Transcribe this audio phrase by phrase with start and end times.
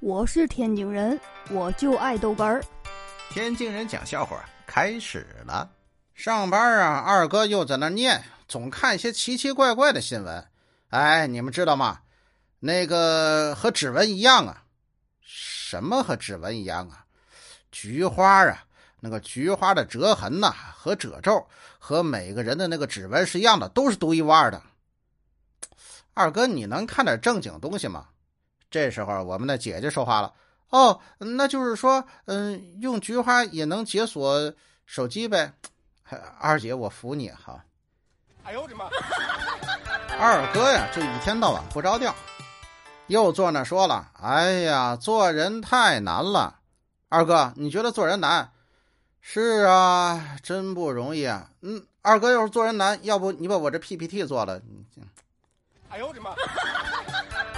[0.00, 1.18] 我是天津人，
[1.50, 2.62] 我就爱豆干儿。
[3.30, 5.68] 天津人讲笑话开始了。
[6.14, 10.46] 上班啊，二哥又在那念，总看一些奇奇怪怪的新闻。
[10.90, 11.98] 哎，你们知道吗？
[12.60, 14.62] 那个和指纹一样啊？
[15.20, 17.04] 什么和指纹一样啊？
[17.72, 18.64] 菊花啊，
[19.00, 21.44] 那个菊花的折痕呐、和褶皱
[21.76, 24.62] 和每个人的那个指纹是一样的，都是独一无二的。
[26.14, 28.06] 二哥，你能看点正经东西吗？
[28.70, 30.32] 这时候，我们的姐姐说话了
[30.70, 34.52] ：“哦，那就是说，嗯，用菊花也能解锁
[34.84, 35.52] 手机呗？
[36.38, 37.64] 二姐，我服你哈！”
[38.44, 38.86] 哎呦我的妈！
[40.18, 42.14] 二哥呀，就一天到晚不着调，
[43.06, 46.60] 又坐那说了：“哎呀，做人太难了。”
[47.08, 48.50] 二哥，你觉得做人难？
[49.20, 51.50] 是啊，真不容易啊。
[51.60, 54.60] 嗯，二哥要是做人难，要不你把我这 PPT 做了？
[55.90, 56.34] 哎呦我的妈！